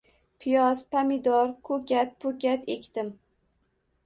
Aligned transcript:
Piyoz, 0.43 0.79
pomidor, 0.95 1.51
koʻkat-poʻkat 1.69 2.67
ekdim. 2.79 3.13